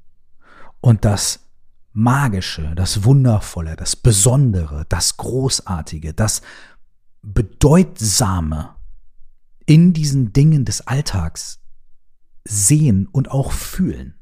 und 0.81 1.05
das 1.05 1.46
Magische, 1.99 2.75
das 2.75 3.05
Wundervolle, 3.05 3.75
das 3.75 3.97
Besondere, 3.97 4.85
das 4.91 5.17
Großartige, 5.17 6.13
das 6.13 6.43
Bedeutsame 7.23 8.75
in 9.65 9.95
diesen 9.95 10.35
Dingen 10.35 10.67
des 10.67 10.83
Alltags 10.83 11.59
sehen 12.45 13.09
und 13.11 13.31
auch 13.31 13.51
fühlen. 13.51 14.15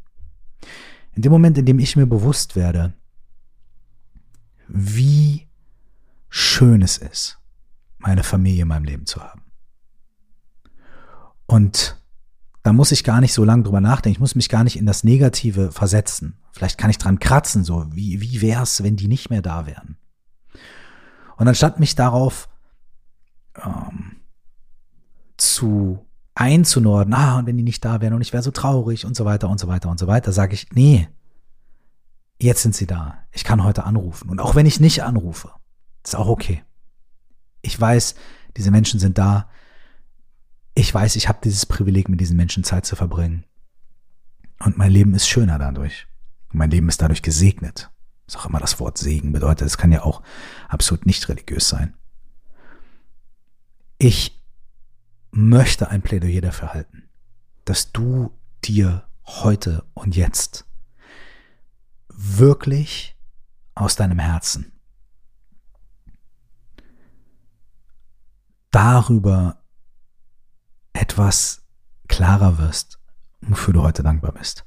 In 1.15 1.23
dem 1.23 1.33
Moment, 1.33 1.59
in 1.59 1.67
dem 1.67 1.81
ich 1.81 1.97
mir 1.97 2.07
bewusst 2.07 2.55
werde, 2.55 2.95
wie 4.69 5.49
schön 6.29 6.81
es 6.81 6.97
ist, 6.97 7.41
meine 7.99 8.23
Familie 8.23 8.63
in 8.63 8.69
meinem 8.69 8.85
Leben 8.85 9.07
zu 9.07 9.21
haben. 9.21 9.43
Und 11.47 12.01
da 12.65 12.73
muss 12.73 12.91
ich 12.91 13.05
gar 13.05 13.21
nicht 13.21 13.33
so 13.33 13.45
lange 13.45 13.63
drüber 13.63 13.81
nachdenken. 13.81 14.17
Ich 14.17 14.21
muss 14.21 14.35
mich 14.35 14.49
gar 14.49 14.65
nicht 14.65 14.77
in 14.77 14.87
das 14.87 15.05
Negative 15.05 15.71
versetzen. 15.71 16.37
Vielleicht 16.51 16.77
kann 16.77 16.91
ich 16.91 16.99
dran 16.99 17.21
kratzen, 17.21 17.63
so 17.63 17.87
wie, 17.93 18.21
wie 18.21 18.43
wär's, 18.43 18.83
wenn 18.83 18.97
die 18.97 19.07
nicht 19.07 19.31
mehr 19.31 19.43
da 19.43 19.67
wären. 19.67 19.97
Und 21.37 21.47
anstatt 21.47 21.79
mich 21.79 21.95
darauf 21.95 22.49
ähm, 23.63 24.17
zu 25.37 26.05
einzunorden, 26.35 27.15
ah, 27.15 27.39
und 27.39 27.47
wenn 27.47 27.57
die 27.57 27.63
nicht 27.63 27.85
da 27.85 28.01
wären 28.01 28.15
und 28.15 28.23
ich 28.23 28.33
wäre 28.33 28.43
so 28.43 28.51
traurig 28.51 29.07
und 29.07 29.15
so 29.15 29.25
weiter 29.25 29.49
und 29.49 29.61
so 29.61 29.69
weiter 29.69 29.89
und 29.89 30.01
so 30.01 30.09
weiter, 30.09 30.33
sage 30.33 30.55
ich, 30.55 30.69
nee, 30.73 31.09
jetzt 32.41 32.63
sind 32.63 32.75
sie 32.75 32.87
da. 32.87 33.19
Ich 33.31 33.45
kann 33.45 33.63
heute 33.63 33.85
anrufen. 33.85 34.29
Und 34.29 34.41
auch 34.41 34.57
wenn 34.57 34.67
ich 34.67 34.81
nicht 34.81 35.05
anrufe, 35.05 35.53
ist 36.03 36.17
auch 36.17 36.29
okay 36.29 36.65
ich 37.65 37.81
weiß, 37.81 38.15
diese 38.57 38.71
Menschen 38.71 39.01
sind 39.01 39.19
da. 39.19 39.49
Ich 40.75 40.93
weiß, 40.93 41.17
ich 41.17 41.29
habe 41.29 41.39
dieses 41.43 41.67
Privileg, 41.67 42.09
mit 42.09 42.21
diesen 42.21 42.37
Menschen 42.37 42.65
Zeit 42.65 42.85
zu 42.85 42.97
verbringen. 42.97 43.45
Und 44.59 44.77
mein 44.77 44.91
Leben 44.91 45.15
ist 45.15 45.29
schöner 45.29 45.59
dadurch. 45.59 46.07
mein 46.53 46.71
Leben 46.71 46.89
ist 46.89 47.03
dadurch 47.03 47.23
gesegnet. 47.23 47.91
Was 48.27 48.37
auch 48.37 48.47
immer 48.47 48.61
das 48.61 48.79
Wort 48.81 48.97
Segen 48.97 49.33
bedeutet. 49.33 49.67
Es 49.67 49.77
kann 49.77 49.93
ja 49.93 50.03
auch 50.03 50.23
absolut 50.69 51.05
nicht 51.05 51.29
religiös 51.29 51.69
sein. 51.69 51.95
Ich 53.99 54.41
möchte 55.31 55.89
ein 55.89 56.03
Plädoyer 56.03 56.41
dafür 56.41 56.73
halten, 56.73 57.09
dass 57.65 57.93
du 57.93 58.33
dir 58.65 59.07
heute 59.27 59.85
und 59.95 60.15
jetzt 60.17 60.65
wirklich 62.09 63.17
aus 63.75 63.97
deinem 63.97 64.19
Herzen 64.19 64.73
darüber 68.71 69.64
etwas 70.95 71.63
klarer 72.09 72.59
wirst, 72.59 72.99
wofür 73.43 73.75
du 73.75 73.83
heute 73.83 74.03
dankbar 74.03 74.33
bist. 74.33 74.65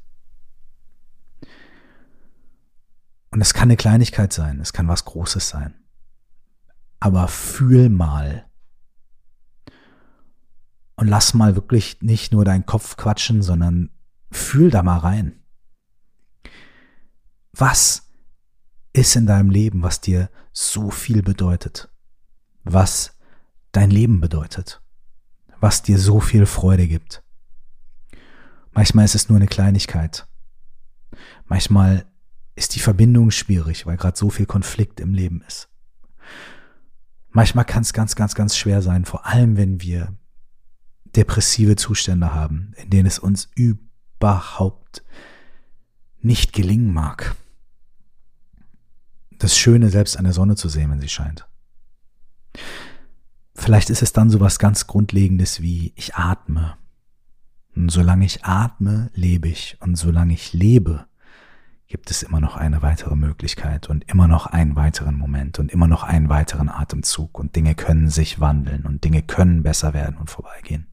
Und 3.31 3.41
es 3.41 3.53
kann 3.53 3.63
eine 3.63 3.77
Kleinigkeit 3.77 4.31
sein, 4.31 4.59
es 4.59 4.73
kann 4.73 4.87
was 4.87 5.05
Großes 5.05 5.49
sein. 5.49 5.73
Aber 6.99 7.27
fühl 7.27 7.89
mal 7.89 8.45
und 10.95 11.07
lass 11.07 11.33
mal 11.33 11.55
wirklich 11.55 12.01
nicht 12.01 12.31
nur 12.31 12.43
deinen 12.43 12.65
Kopf 12.65 12.97
quatschen, 12.97 13.41
sondern 13.41 13.91
fühl 14.31 14.71
da 14.71 14.83
mal 14.83 14.97
rein. 14.97 15.39
Was 17.53 18.09
ist 18.93 19.15
in 19.15 19.27
deinem 19.27 19.51
Leben, 19.51 19.83
was 19.83 20.01
dir 20.01 20.29
so 20.51 20.89
viel 20.89 21.21
bedeutet? 21.21 21.89
Was 22.63 23.15
dein 23.71 23.91
Leben 23.91 24.19
bedeutet, 24.19 24.81
was 25.59 25.81
dir 25.81 25.99
so 25.99 26.19
viel 26.19 26.45
Freude 26.45 26.87
gibt. 26.87 27.23
Manchmal 28.71 29.05
ist 29.05 29.15
es 29.15 29.29
nur 29.29 29.37
eine 29.37 29.47
Kleinigkeit. 29.47 30.27
Manchmal 31.45 32.05
ist 32.55 32.75
die 32.75 32.79
Verbindung 32.79 33.31
schwierig, 33.31 33.85
weil 33.85 33.97
gerade 33.97 34.17
so 34.17 34.29
viel 34.29 34.45
Konflikt 34.45 34.99
im 34.99 35.13
Leben 35.13 35.41
ist. 35.47 35.69
Manchmal 37.29 37.65
kann 37.65 37.83
es 37.83 37.93
ganz, 37.93 38.15
ganz, 38.15 38.35
ganz 38.35 38.57
schwer 38.57 38.81
sein, 38.81 39.05
vor 39.05 39.25
allem 39.25 39.57
wenn 39.57 39.81
wir 39.81 40.15
depressive 41.15 41.75
Zustände 41.75 42.33
haben, 42.33 42.73
in 42.77 42.89
denen 42.89 43.07
es 43.07 43.19
uns 43.19 43.49
überhaupt 43.55 45.03
nicht 46.19 46.53
gelingen 46.53 46.93
mag. 46.93 47.35
Das 49.39 49.57
Schöne 49.57 49.89
selbst 49.89 50.17
an 50.17 50.23
der 50.23 50.33
Sonne 50.33 50.55
zu 50.55 50.67
sehen, 50.67 50.89
wenn 50.89 50.99
sie 50.99 51.09
scheint. 51.09 51.47
Vielleicht 53.59 53.89
ist 53.89 54.03
es 54.03 54.13
dann 54.13 54.29
so 54.29 54.39
was 54.39 54.59
ganz 54.59 54.85
Grundlegendes 54.85 55.61
wie 55.61 55.91
ich 55.95 56.15
atme. 56.15 56.77
Und 57.75 57.89
solange 57.89 58.23
ich 58.23 58.45
atme, 58.45 59.09
lebe 59.13 59.49
ich. 59.49 59.77
Und 59.81 59.95
solange 59.95 60.33
ich 60.33 60.53
lebe, 60.53 61.05
gibt 61.87 62.11
es 62.11 62.21
immer 62.21 62.39
noch 62.39 62.55
eine 62.55 62.83
weitere 62.83 63.15
Möglichkeit 63.15 63.89
und 63.89 64.09
immer 64.09 64.27
noch 64.27 64.45
einen 64.45 64.75
weiteren 64.75 65.15
Moment 65.15 65.57
und 65.57 65.71
immer 65.71 65.87
noch 65.87 66.03
einen 66.03 66.29
weiteren 66.29 66.69
Atemzug 66.69 67.39
und 67.39 67.55
Dinge 67.55 67.73
können 67.73 68.09
sich 68.09 68.39
wandeln 68.39 68.85
und 68.85 69.03
Dinge 69.03 69.23
können 69.23 69.63
besser 69.63 69.93
werden 69.93 70.17
und 70.17 70.29
vorbeigehen. 70.29 70.87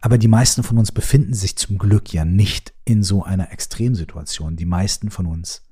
Aber 0.00 0.16
die 0.16 0.28
meisten 0.28 0.62
von 0.62 0.78
uns 0.78 0.92
befinden 0.92 1.34
sich 1.34 1.56
zum 1.56 1.76
Glück 1.76 2.12
ja 2.12 2.24
nicht 2.24 2.72
in 2.84 3.02
so 3.02 3.24
einer 3.24 3.52
Extremsituation. 3.52 4.56
Die 4.56 4.64
meisten 4.64 5.10
von 5.10 5.26
uns 5.26 5.62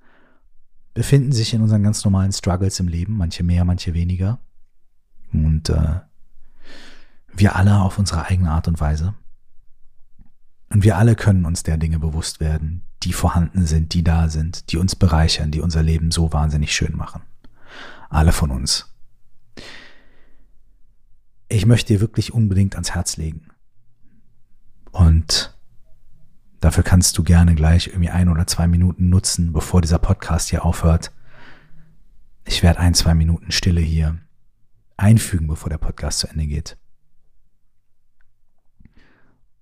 befinden 0.94 1.32
sich 1.32 1.54
in 1.54 1.62
unseren 1.62 1.84
ganz 1.84 2.04
normalen 2.04 2.32
Struggles 2.32 2.80
im 2.80 2.88
Leben, 2.88 3.16
manche 3.16 3.44
mehr, 3.44 3.64
manche 3.64 3.94
weniger. 3.94 4.40
Und 5.32 5.68
äh, 5.68 6.00
wir 7.32 7.56
alle 7.56 7.80
auf 7.80 7.98
unsere 7.98 8.26
eigene 8.26 8.50
Art 8.50 8.68
und 8.68 8.80
Weise. 8.80 9.14
Und 10.70 10.84
wir 10.84 10.96
alle 10.96 11.14
können 11.14 11.44
uns 11.44 11.62
der 11.62 11.78
Dinge 11.78 11.98
bewusst 11.98 12.40
werden, 12.40 12.82
die 13.02 13.12
vorhanden 13.12 13.66
sind, 13.66 13.94
die 13.94 14.04
da 14.04 14.28
sind, 14.28 14.70
die 14.70 14.76
uns 14.76 14.96
bereichern, 14.96 15.50
die 15.50 15.60
unser 15.60 15.82
Leben 15.82 16.10
so 16.10 16.32
wahnsinnig 16.32 16.74
schön 16.74 16.96
machen. 16.96 17.22
Alle 18.10 18.32
von 18.32 18.50
uns. 18.50 18.94
Ich 21.48 21.64
möchte 21.64 21.94
dir 21.94 22.00
wirklich 22.00 22.34
unbedingt 22.34 22.74
ans 22.74 22.94
Herz 22.94 23.16
legen. 23.16 23.48
Und 24.90 25.56
dafür 26.60 26.82
kannst 26.82 27.16
du 27.16 27.22
gerne 27.22 27.54
gleich 27.54 27.88
irgendwie 27.88 28.10
ein 28.10 28.28
oder 28.28 28.46
zwei 28.46 28.66
Minuten 28.66 29.08
nutzen, 29.08 29.52
bevor 29.52 29.80
dieser 29.80 29.98
Podcast 29.98 30.50
hier 30.50 30.64
aufhört. 30.64 31.12
Ich 32.44 32.62
werde 32.62 32.80
ein, 32.80 32.94
zwei 32.94 33.14
Minuten 33.14 33.52
Stille 33.52 33.80
hier 33.80 34.18
einfügen, 34.98 35.46
bevor 35.46 35.70
der 35.70 35.78
Podcast 35.78 36.18
zu 36.18 36.28
Ende 36.28 36.46
geht. 36.46 36.76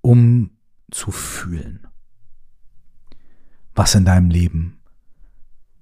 Um 0.01 0.51
zu 0.91 1.11
fühlen, 1.13 1.87
was 3.75 3.95
in 3.95 4.05
deinem 4.05 4.31
Leben 4.31 4.81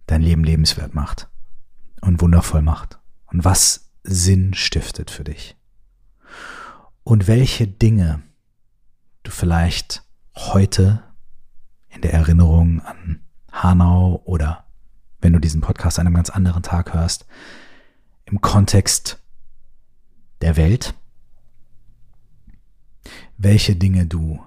dein 0.06 0.20
Leben 0.20 0.44
lebenswert 0.44 0.94
macht 0.94 1.30
und 2.02 2.20
wundervoll 2.20 2.60
macht 2.60 2.98
und 3.26 3.44
was 3.44 3.90
Sinn 4.02 4.52
stiftet 4.52 5.10
für 5.10 5.24
dich. 5.24 5.56
und 7.04 7.28
welche 7.28 7.68
Dinge 7.68 8.22
du 9.22 9.30
vielleicht 9.30 10.02
heute 10.36 11.02
in 11.88 12.00
der 12.00 12.12
Erinnerung 12.12 12.80
an 12.80 13.20
Hanau 13.52 14.22
oder 14.24 14.64
wenn 15.20 15.32
du 15.32 15.38
diesen 15.38 15.60
Podcast 15.60 15.98
an 15.98 16.06
einem 16.06 16.16
ganz 16.16 16.30
anderen 16.30 16.62
Tag 16.62 16.92
hörst, 16.92 17.26
im 18.24 18.40
Kontext 18.40 19.22
der 20.44 20.56
Welt, 20.56 20.94
welche 23.38 23.76
Dinge 23.76 24.04
du 24.04 24.44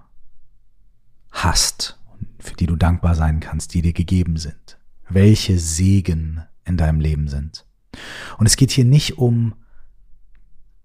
hast, 1.31 1.99
für 2.37 2.53
die 2.53 2.67
du 2.67 2.75
dankbar 2.75 3.15
sein 3.15 3.39
kannst, 3.39 3.73
die 3.73 3.81
dir 3.81 3.93
gegeben 3.93 4.37
sind, 4.37 4.77
welche 5.09 5.57
Segen 5.57 6.45
in 6.65 6.77
deinem 6.77 6.99
Leben 6.99 7.27
sind. 7.27 7.65
Und 8.37 8.45
es 8.45 8.57
geht 8.57 8.69
hier 8.69 8.85
nicht 8.85 9.17
um 9.17 9.55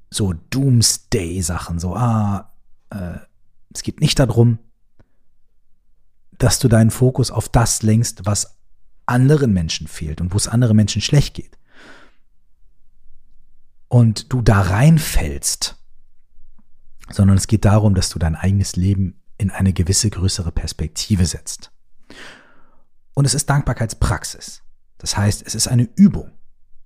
so 0.08 0.32
Doomsday-Sachen, 0.32 1.78
so, 1.78 1.94
ah, 1.94 2.50
äh, 2.88 3.18
es 3.74 3.82
geht 3.82 4.00
nicht 4.00 4.18
darum, 4.18 4.60
dass 6.38 6.58
du 6.58 6.68
deinen 6.68 6.90
Fokus 6.90 7.30
auf 7.30 7.50
das 7.50 7.82
lenkst, 7.82 8.24
was 8.24 8.56
anderen 9.04 9.52
Menschen 9.52 9.88
fehlt 9.88 10.22
und 10.22 10.32
wo 10.32 10.38
es 10.38 10.48
anderen 10.48 10.76
Menschen 10.76 11.02
schlecht 11.02 11.34
geht. 11.34 11.58
Und 13.92 14.32
du 14.32 14.40
da 14.40 14.62
reinfällst, 14.62 15.76
sondern 17.10 17.36
es 17.36 17.46
geht 17.46 17.66
darum, 17.66 17.94
dass 17.94 18.08
du 18.08 18.18
dein 18.18 18.34
eigenes 18.34 18.74
Leben 18.74 19.20
in 19.36 19.50
eine 19.50 19.74
gewisse 19.74 20.08
größere 20.08 20.50
Perspektive 20.50 21.26
setzt. 21.26 21.72
Und 23.12 23.26
es 23.26 23.34
ist 23.34 23.50
Dankbarkeitspraxis. 23.50 24.62
Das 24.96 25.18
heißt, 25.18 25.46
es 25.46 25.54
ist 25.54 25.68
eine 25.68 25.90
Übung. 25.94 26.30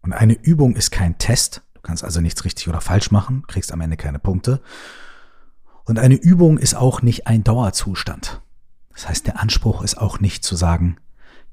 Und 0.02 0.14
eine 0.14 0.32
Übung 0.32 0.75
ist 0.75 0.90
kein 0.90 1.16
Test. 1.16 1.62
Du 1.75 1.80
kannst 1.80 2.02
also 2.02 2.20
nichts 2.20 2.44
richtig 2.44 2.66
oder 2.66 2.80
falsch 2.80 3.12
machen, 3.12 3.46
kriegst 3.46 3.70
am 3.70 3.80
Ende 3.82 3.96
keine 3.96 4.18
Punkte. 4.18 4.60
Und 5.84 6.00
eine 6.00 6.16
Übung 6.16 6.58
ist 6.58 6.75
auch 6.75 7.02
nicht 7.02 7.28
ein 7.28 7.44
Dauerzustand. 7.44 8.42
Das 8.92 9.08
heißt, 9.08 9.28
der 9.28 9.38
Anspruch 9.38 9.84
ist 9.84 9.96
auch 9.96 10.18
nicht 10.18 10.42
zu 10.42 10.56
sagen, 10.56 10.96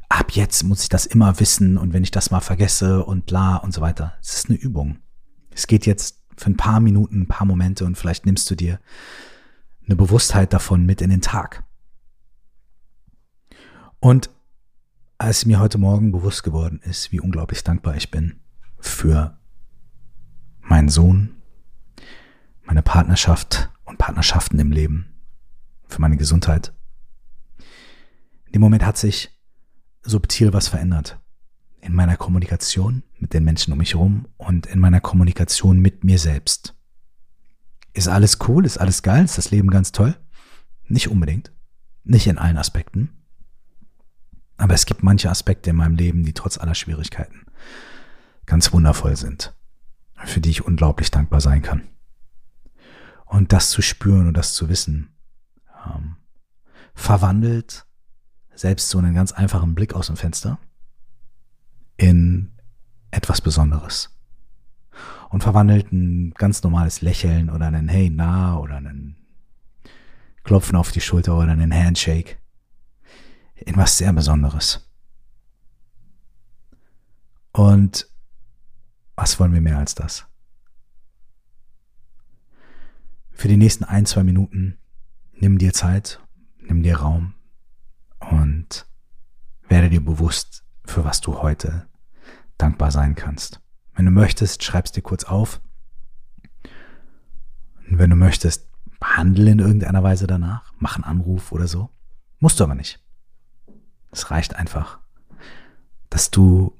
ab 0.09 0.31
jetzt 0.31 0.63
muss 0.63 0.81
ich 0.81 0.89
das 0.89 1.05
immer 1.05 1.39
wissen 1.39 1.77
und 1.77 1.93
wenn 1.93 2.01
ich 2.01 2.09
das 2.09 2.31
mal 2.31 2.41
vergesse 2.41 3.05
und 3.05 3.27
bla 3.27 3.57
und 3.57 3.71
so 3.71 3.81
weiter. 3.81 4.17
Es 4.19 4.33
ist 4.33 4.49
eine 4.49 4.57
Übung. 4.57 4.97
Es 5.55 5.67
geht 5.67 5.85
jetzt 5.85 6.21
für 6.37 6.49
ein 6.49 6.57
paar 6.57 6.79
Minuten, 6.79 7.21
ein 7.21 7.27
paar 7.27 7.45
Momente 7.45 7.85
und 7.85 7.97
vielleicht 7.97 8.25
nimmst 8.25 8.49
du 8.49 8.55
dir 8.55 8.79
eine 9.85 9.95
Bewusstheit 9.95 10.53
davon 10.53 10.85
mit 10.85 11.01
in 11.01 11.09
den 11.09 11.21
Tag. 11.21 11.63
Und 13.99 14.29
als 15.17 15.45
mir 15.45 15.59
heute 15.59 15.77
Morgen 15.77 16.11
bewusst 16.11 16.43
geworden 16.43 16.81
ist, 16.83 17.11
wie 17.11 17.19
unglaublich 17.19 17.63
dankbar 17.63 17.95
ich 17.95 18.11
bin 18.11 18.41
für 18.79 19.37
meinen 20.59 20.89
Sohn, 20.89 21.35
meine 22.65 22.81
Partnerschaft 22.81 23.69
und 23.85 23.97
Partnerschaften 23.97 24.59
im 24.59 24.71
Leben, 24.71 25.13
für 25.87 26.01
meine 26.01 26.17
Gesundheit. 26.17 26.73
In 28.45 28.53
dem 28.53 28.61
Moment 28.61 28.85
hat 28.85 28.97
sich 28.97 29.29
subtil 30.01 30.51
was 30.53 30.67
verändert. 30.67 31.22
In 31.83 31.93
meiner 31.93 32.15
Kommunikation 32.15 33.03
mit 33.19 33.33
den 33.33 33.43
Menschen 33.43 33.73
um 33.73 33.79
mich 33.79 33.93
herum 33.93 34.27
und 34.37 34.67
in 34.67 34.79
meiner 34.79 35.01
Kommunikation 35.01 35.79
mit 35.79 36.05
mir 36.05 36.17
selbst. 36.17 36.75
Ist 37.91 38.07
alles 38.07 38.39
cool? 38.47 38.65
Ist 38.65 38.77
alles 38.77 39.03
geil? 39.03 39.25
Ist 39.25 39.37
das 39.37 39.51
Leben 39.51 39.69
ganz 39.69 39.91
toll? 39.91 40.15
Nicht 40.87 41.09
unbedingt. 41.09 41.51
Nicht 42.05 42.27
in 42.27 42.37
allen 42.37 42.57
Aspekten. 42.57 43.09
Aber 44.55 44.73
es 44.73 44.85
gibt 44.85 45.03
manche 45.03 45.29
Aspekte 45.29 45.71
in 45.71 45.75
meinem 45.75 45.95
Leben, 45.95 46.23
die 46.23 46.33
trotz 46.33 46.57
aller 46.57 46.73
Schwierigkeiten 46.73 47.45
ganz 48.45 48.71
wundervoll 48.71 49.17
sind, 49.17 49.53
für 50.23 50.39
die 50.39 50.51
ich 50.51 50.65
unglaublich 50.65 51.11
dankbar 51.11 51.41
sein 51.41 51.61
kann. 51.61 51.89
Und 53.25 53.51
das 53.51 53.71
zu 53.71 53.81
spüren 53.81 54.27
und 54.27 54.37
das 54.37 54.53
zu 54.53 54.69
wissen, 54.69 55.09
ähm, 55.85 56.15
verwandelt 56.93 57.85
selbst 58.55 58.89
so 58.89 58.99
einen 58.99 59.15
ganz 59.15 59.33
einfachen 59.33 59.75
Blick 59.75 59.93
aus 59.93 60.07
dem 60.07 60.15
Fenster 60.15 60.59
in 61.97 62.51
etwas 63.11 63.41
Besonderes 63.41 64.09
und 65.29 65.41
verwandelt 65.41 65.91
ein 65.91 66.31
ganz 66.31 66.63
normales 66.63 67.01
Lächeln 67.01 67.49
oder 67.49 67.67
einen 67.67 67.87
Hey 67.87 68.09
na 68.09 68.57
oder 68.57 68.77
einen 68.77 69.15
Klopfen 70.43 70.75
auf 70.75 70.91
die 70.91 71.01
Schulter 71.01 71.37
oder 71.37 71.51
einen 71.51 71.73
Handshake 71.73 72.37
in 73.55 73.77
was 73.77 73.97
sehr 73.97 74.13
Besonderes. 74.13 74.89
Und 77.51 78.07
was 79.15 79.39
wollen 79.39 79.53
wir 79.53 79.61
mehr 79.61 79.77
als 79.77 79.95
das? 79.95 80.25
Für 83.31 83.47
die 83.47 83.57
nächsten 83.57 83.83
ein, 83.83 84.05
zwei 84.05 84.23
Minuten 84.23 84.77
nimm 85.33 85.57
dir 85.57 85.73
Zeit, 85.73 86.19
nimm 86.59 86.83
dir 86.83 86.97
Raum 86.97 87.33
und 88.19 88.85
werde 89.67 89.89
dir 89.89 90.03
bewusst, 90.03 90.63
für 90.85 91.03
was 91.03 91.21
du 91.21 91.41
heute 91.41 91.87
dankbar 92.57 92.91
sein 92.91 93.15
kannst. 93.15 93.61
Wenn 93.95 94.05
du 94.05 94.11
möchtest, 94.11 94.63
schreib 94.63 94.85
es 94.85 94.91
dir 94.91 95.01
kurz 95.01 95.23
auf. 95.23 95.61
Und 97.87 97.99
wenn 97.99 98.09
du 98.09 98.15
möchtest, 98.15 98.67
handle 99.01 99.51
in 99.51 99.59
irgendeiner 99.59 100.03
Weise 100.03 100.27
danach, 100.27 100.73
mach 100.79 100.95
einen 100.95 101.03
Anruf 101.03 101.51
oder 101.51 101.67
so. 101.67 101.89
Musst 102.39 102.59
du 102.59 102.63
aber 102.63 102.75
nicht. 102.75 103.03
Es 104.11 104.31
reicht 104.31 104.55
einfach, 104.55 104.99
dass 106.09 106.31
du 106.31 106.77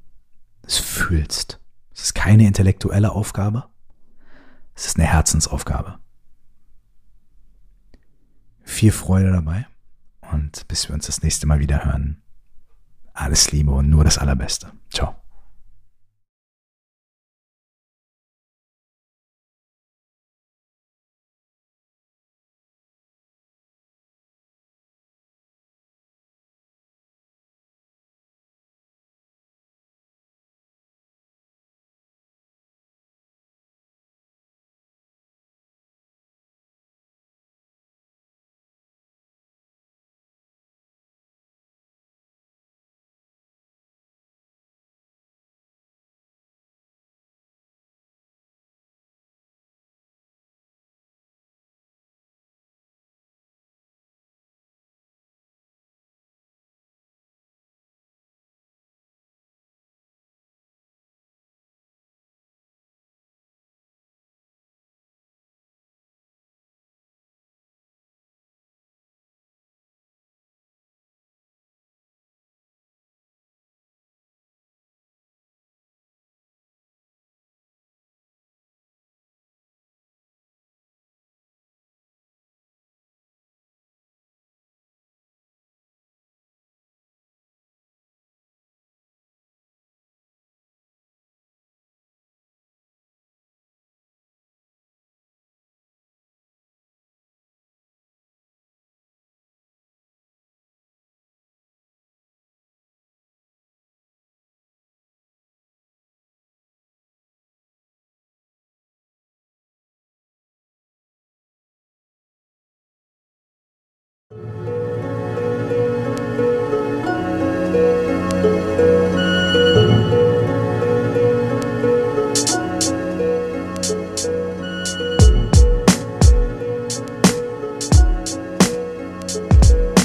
es 0.64 0.78
fühlst. 0.78 1.60
Es 1.94 2.06
ist 2.06 2.16
keine 2.16 2.48
intellektuelle 2.48 3.12
Aufgabe. 3.12 3.70
Es 4.76 4.88
ist 4.88 4.98
eine 4.98 5.08
Herzensaufgabe. 5.08 6.00
Viel 8.64 8.92
Freude 8.92 9.32
dabei 9.32 9.68
und 10.32 10.68
bis 10.68 10.88
wir 10.88 10.96
uns 10.96 11.06
das 11.06 11.22
nächste 11.22 11.46
Mal 11.46 11.60
wieder 11.60 11.86
hören. 11.86 12.23
Alles 13.14 13.52
Liebe 13.52 13.72
und 13.72 13.90
nur 13.90 14.04
das 14.04 14.18
Allerbeste. 14.18 14.72
Ciao. 14.90 15.23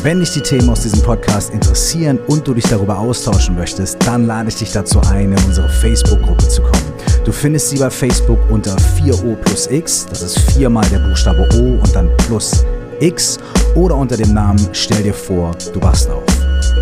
Wenn 0.08 0.20
dich 0.20 0.30
die 0.30 0.40
Themen 0.40 0.70
aus 0.70 0.80
diesem 0.80 1.02
Podcast 1.02 1.52
interessieren 1.52 2.18
und 2.28 2.48
du 2.48 2.54
dich 2.54 2.64
darüber 2.64 2.98
austauschen 2.98 3.56
möchtest, 3.56 3.98
dann 4.06 4.26
lade 4.26 4.48
ich 4.48 4.56
dich 4.56 4.72
dazu 4.72 5.00
ein, 5.10 5.32
in 5.32 5.44
unsere 5.44 5.68
Facebook-Gruppe 5.68 6.48
zu 6.48 6.62
kommen. 6.62 6.92
Du 7.24 7.32
findest 7.32 7.68
sie 7.68 7.78
bei 7.78 7.90
Facebook 7.90 8.38
unter 8.48 8.74
4O 8.76 9.36
plus 9.36 9.66
X, 9.70 10.06
das 10.08 10.22
ist 10.22 10.38
viermal 10.52 10.86
der 10.86 11.00
Buchstabe 11.00 11.46
O 11.56 11.82
und 11.82 11.94
dann 11.94 12.08
plus 12.16 12.64
X 13.00 13.38
oder 13.78 13.96
unter 13.96 14.16
dem 14.16 14.34
Namen 14.34 14.58
Stell 14.72 15.02
dir 15.02 15.14
vor, 15.14 15.52
du 15.72 15.80
wachst 15.80 16.10
auf. 16.10 16.24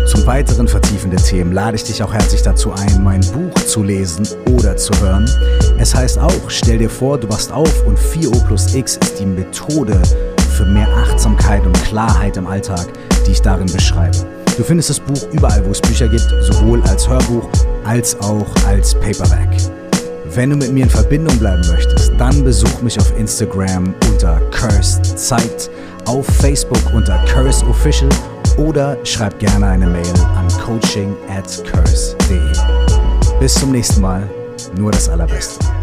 Zum 0.07 0.25
weiteren 0.25 0.67
vertiefenden 0.67 1.21
Themen 1.21 1.51
lade 1.51 1.75
ich 1.75 1.83
dich 1.83 2.01
auch 2.01 2.13
herzlich 2.13 2.41
dazu 2.41 2.71
ein, 2.71 3.03
mein 3.03 3.21
Buch 3.21 3.53
zu 3.65 3.83
lesen 3.83 4.27
oder 4.51 4.75
zu 4.75 4.91
hören. 5.01 5.29
Es 5.77 5.93
heißt 5.93 6.17
auch, 6.17 6.49
stell 6.49 6.79
dir 6.79 6.89
vor, 6.89 7.19
du 7.19 7.29
wachst 7.29 7.51
auf 7.51 7.85
und 7.85 7.99
4O 7.99 8.43
plus 8.45 8.73
X 8.73 8.97
ist 8.97 9.19
die 9.19 9.25
Methode 9.25 10.01
für 10.55 10.65
mehr 10.65 10.87
Achtsamkeit 10.87 11.65
und 11.65 11.73
Klarheit 11.83 12.37
im 12.37 12.47
Alltag, 12.47 12.87
die 13.25 13.31
ich 13.31 13.41
darin 13.41 13.71
beschreibe. 13.71 14.17
Du 14.57 14.63
findest 14.63 14.89
das 14.89 14.99
Buch 14.99 15.27
überall, 15.33 15.63
wo 15.65 15.71
es 15.71 15.81
Bücher 15.81 16.07
gibt, 16.07 16.27
sowohl 16.41 16.81
als 16.83 17.07
Hörbuch 17.07 17.47
als 17.85 18.19
auch 18.21 18.47
als 18.65 18.95
Paperback. 18.95 19.49
Wenn 20.33 20.49
du 20.49 20.55
mit 20.55 20.71
mir 20.73 20.83
in 20.83 20.89
Verbindung 20.89 21.37
bleiben 21.37 21.61
möchtest, 21.67 22.11
dann 22.17 22.43
besuch 22.43 22.81
mich 22.81 22.99
auf 22.99 23.17
Instagram 23.17 23.93
unter 24.09 24.39
Cursed 24.51 25.17
Zeit, 25.17 25.69
auf 26.07 26.25
Facebook 26.25 26.81
unter 26.93 27.17
Curse 27.25 27.65
Official 27.67 28.09
oder 28.57 28.97
schreib 29.05 29.37
gerne 29.39 29.67
eine 29.67 29.87
Mail 29.87 30.13
an 30.35 30.47
coaching 30.63 31.15
at 31.29 31.63
curse.de. 31.71 32.39
Bis 33.39 33.53
zum 33.53 33.71
nächsten 33.71 34.01
Mal, 34.01 34.27
nur 34.77 34.91
das 34.91 35.09
Allerbeste. 35.09 35.76